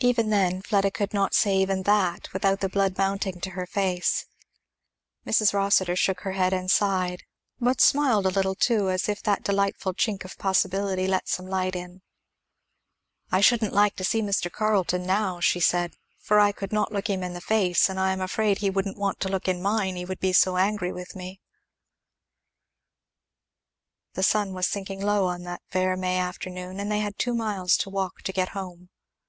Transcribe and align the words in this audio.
Even 0.00 0.30
then 0.30 0.60
Fleda 0.60 0.90
could 0.90 1.14
not 1.14 1.32
say 1.32 1.56
even 1.58 1.84
that 1.84 2.32
without 2.32 2.58
the 2.58 2.68
blood 2.68 2.98
mounting 2.98 3.40
to 3.42 3.50
her 3.50 3.64
face. 3.64 4.26
Mrs. 5.24 5.54
Rossitur 5.54 5.94
shook 5.94 6.22
her 6.22 6.32
head 6.32 6.52
and 6.52 6.68
sighed; 6.68 7.22
but 7.60 7.80
smiled 7.80 8.26
a 8.26 8.30
little 8.30 8.56
too, 8.56 8.90
as 8.90 9.08
if 9.08 9.22
that 9.22 9.44
delightful 9.44 9.94
chink 9.94 10.24
of 10.24 10.36
possibility 10.36 11.06
let 11.06 11.28
some 11.28 11.46
light 11.46 11.76
in. 11.76 12.02
"I 13.30 13.40
shouldn't 13.40 13.72
like 13.72 13.94
to 13.98 14.04
see 14.04 14.20
Mr. 14.20 14.50
Carleton 14.50 15.06
now," 15.06 15.38
she 15.38 15.60
said, 15.60 15.94
"for 16.18 16.40
I 16.40 16.50
could 16.50 16.72
not 16.72 16.90
look 16.90 17.06
him 17.08 17.22
in 17.22 17.32
the 17.32 17.40
face; 17.40 17.88
and 17.88 18.00
I 18.00 18.12
am 18.12 18.20
afraid 18.20 18.58
he 18.58 18.68
wouldn't 18.70 18.98
want 18.98 19.20
to 19.20 19.28
look 19.28 19.46
in 19.46 19.62
mine, 19.62 19.94
he 19.94 20.04
would 20.04 20.18
be 20.18 20.32
so 20.32 20.56
angry 20.56 20.90
with 20.90 21.14
me." 21.14 21.40
[Illustration: 24.16 24.48
Slowly 24.48 24.48
and 24.48 24.50
lingeringly 24.50 24.50
they 24.50 24.50
moved 24.50 24.50
away.] 24.50 24.50
The 24.50 24.50
sun 24.50 24.52
was 24.54 24.66
sinking 24.66 25.02
low 25.06 25.26
on 25.26 25.42
that 25.44 25.62
fair 25.70 25.96
May 25.96 26.18
afternoon 26.18 26.80
and 26.80 26.90
they 26.90 26.98
had 26.98 27.16
two 27.16 27.32
miles 27.36 27.76
to 27.76 27.90
walk 27.90 28.22
to 28.22 28.32
get 28.32 28.48
home. 28.48 28.90